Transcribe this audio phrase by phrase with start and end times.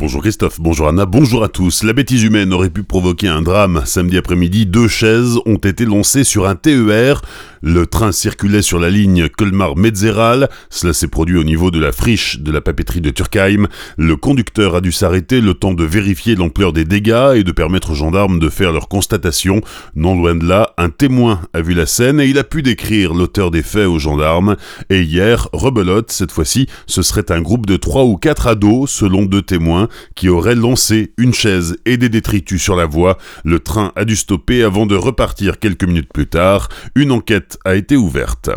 [0.00, 1.82] Bonjour Christophe, bonjour Anna, bonjour à tous.
[1.82, 3.82] La bêtise humaine aurait pu provoquer un drame.
[3.84, 7.20] Samedi après-midi, deux chaises ont été lancées sur un TER.
[7.62, 10.48] Le train circulait sur la ligne Colmar-Metzeral.
[10.70, 13.66] Cela s'est produit au niveau de la friche de la papeterie de Turkheim.
[13.96, 17.90] Le conducteur a dû s'arrêter le temps de vérifier l'ampleur des dégâts et de permettre
[17.90, 19.60] aux gendarmes de faire leur constatation.
[19.94, 23.14] Non loin de là, un témoin a vu la scène et il a pu décrire
[23.14, 24.56] l'auteur des faits aux gendarmes.
[24.90, 29.24] Et hier, rebelote, cette fois-ci, ce serait un groupe de trois ou quatre ados, selon
[29.24, 33.18] deux témoins qui aurait lancé une chaise et des détritus sur la voie.
[33.44, 36.68] Le train a dû stopper avant de repartir quelques minutes plus tard.
[36.94, 38.50] Une enquête a été ouverte.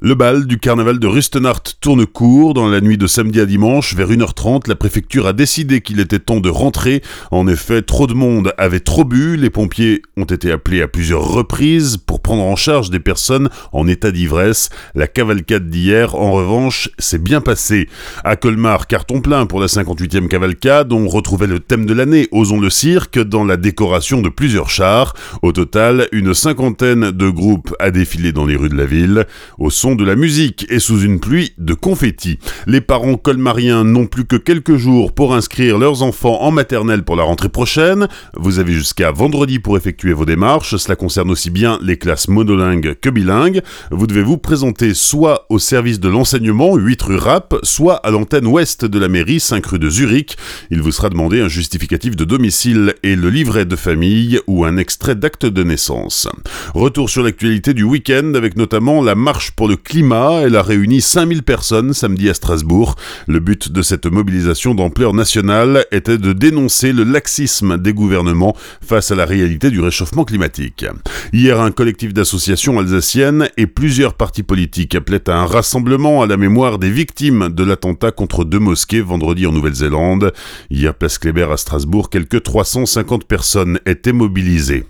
[0.00, 2.54] Le bal du carnaval de Rustenart tourne court.
[2.54, 6.18] Dans la nuit de samedi à dimanche, vers 1h30, la préfecture a décidé qu'il était
[6.18, 7.02] temps de rentrer.
[7.30, 9.36] En effet, trop de monde avait trop bu.
[9.36, 14.10] Les pompiers ont été appelés à plusieurs reprises pour en charge des personnes en état
[14.10, 14.70] d'ivresse.
[14.94, 17.88] La cavalcade d'hier, en revanche, s'est bien passée.
[18.24, 20.92] À Colmar, carton plein pour la 58e cavalcade.
[20.92, 25.14] On retrouvait le thème de l'année, Osons le cirque, dans la décoration de plusieurs chars.
[25.42, 29.26] Au total, une cinquantaine de groupes a défilé dans les rues de la ville.
[29.58, 32.38] Au son de la musique et sous une pluie de confettis.
[32.66, 37.16] Les parents colmariens n'ont plus que quelques jours pour inscrire leurs enfants en maternelle pour
[37.16, 38.08] la rentrée prochaine.
[38.36, 40.76] Vous avez jusqu'à vendredi pour effectuer vos démarches.
[40.76, 43.62] Cela concerne aussi bien les classes monolingues que bilingues.
[43.90, 48.46] Vous devez vous présenter soit au service de l'enseignement 8 rue Rap, soit à l'antenne
[48.46, 50.36] ouest de la mairie 5 rue de Zurich.
[50.70, 54.76] Il vous sera demandé un justificatif de domicile et le livret de famille ou un
[54.76, 56.28] extrait d'acte de naissance.
[56.74, 60.42] Retour sur l'actualité du week-end avec notamment la marche pour le climat.
[60.42, 62.96] Elle a réuni 5000 personnes samedi à Strasbourg.
[63.26, 69.10] Le but de cette mobilisation d'ampleur nationale était de dénoncer le laxisme des gouvernements face
[69.10, 70.84] à la réalité du réchauffement climatique.
[71.32, 76.36] Hier, un collectif d'associations alsaciennes et plusieurs partis politiques appelaient à un rassemblement à la
[76.36, 80.32] mémoire des victimes de l'attentat contre deux mosquées vendredi en Nouvelle-Zélande.
[80.70, 84.84] Hier, place Kléber à Strasbourg, quelques 350 personnes étaient mobilisées.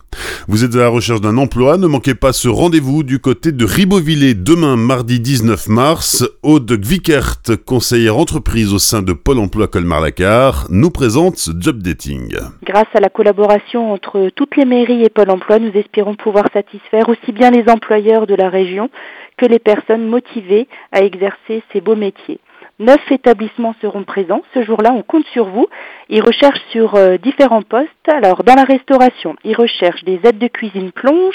[0.48, 3.64] Vous êtes à la recherche d'un emploi, ne manquez pas ce rendez-vous du côté de
[3.64, 6.24] Ribeauvillé demain mardi 19 mars.
[6.42, 7.36] Aude Vickert,
[7.66, 12.36] conseillère entreprise au sein de Pôle emploi Colmar-Lacar, nous présente ce job dating.
[12.64, 17.01] Grâce à la collaboration entre toutes les mairies et Pôle emploi, nous espérons pouvoir satisfaire
[17.08, 18.90] aussi bien les employeurs de la région
[19.36, 22.40] que les personnes motivées à exercer ces beaux métiers.
[22.78, 24.42] Neuf établissements seront présents.
[24.54, 25.66] Ce jour-là, on compte sur vous.
[26.08, 28.08] Ils recherchent sur euh, différents postes.
[28.08, 31.34] Alors, dans la restauration, ils recherchent des aides de cuisine plonge,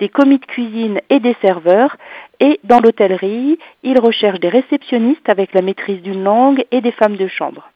[0.00, 1.96] des commis de cuisine et des serveurs.
[2.40, 7.16] Et dans l'hôtellerie, ils recherchent des réceptionnistes avec la maîtrise d'une langue et des femmes
[7.16, 7.70] de chambre.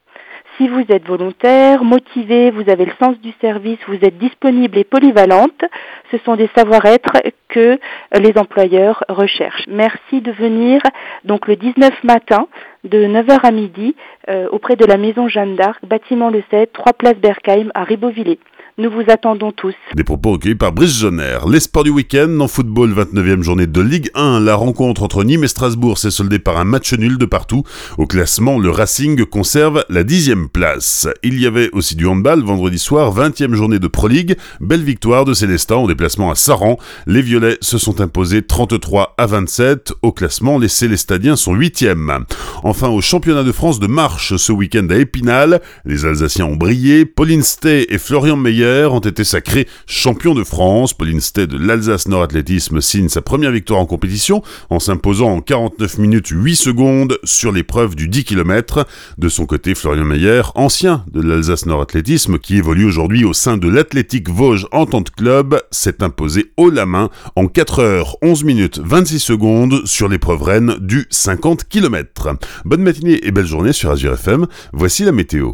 [0.57, 4.83] Si vous êtes volontaire, motivé, vous avez le sens du service, vous êtes disponible et
[4.83, 5.65] polyvalente,
[6.11, 7.13] ce sont des savoir-être
[7.49, 7.79] que
[8.19, 9.65] les employeurs recherchent.
[9.67, 10.79] Merci de venir
[11.23, 12.47] donc le 19 matin
[12.83, 13.95] de 9h à midi
[14.29, 18.37] euh, auprès de la maison Jeanne d'Arc, bâtiment le 7, 3 places Berkheim à Ribeauvillé.
[18.79, 19.75] Nous vous attendons tous.
[19.95, 21.37] Des propos recueillis par Brice Jonner.
[21.47, 24.39] Les sports du week-end en football, 29e journée de Ligue 1.
[24.39, 27.61] La rencontre entre Nîmes et Strasbourg s'est soldée par un match nul de partout.
[27.99, 31.07] Au classement, le Racing conserve la 10e place.
[31.21, 34.37] Il y avait aussi du handball vendredi soir, 20e journée de Pro League.
[34.59, 36.79] Belle victoire de Célestin en déplacement à Saran.
[37.05, 39.93] Les Violets se sont imposés 33 à 27.
[40.01, 42.23] Au classement, les Célestadiens sont 8e.
[42.63, 47.05] Enfin, au championnat de France de marche ce week-end à Épinal, les Alsaciens ont brillé.
[47.05, 50.93] Pauline Stey et Florian Meyer ont été sacrés champions de France.
[50.93, 55.41] Pauline Stey de l'Alsace Nord Athlétisme signe sa première victoire en compétition en s'imposant en
[55.41, 58.85] 49 minutes 8 secondes sur l'épreuve du 10 km.
[59.17, 63.57] De son côté, Florian Meyer, ancien de l'Alsace Nord Athlétisme qui évolue aujourd'hui au sein
[63.57, 68.79] de l'Athlétique Vosges Entente Club, s'est imposé haut la main en 4 heures 11 minutes
[68.81, 72.29] 26 secondes sur l'épreuve reine du 50 km.
[72.63, 74.47] Bonne matinée et belle journée sur Azure FM.
[74.71, 75.53] Voici la météo.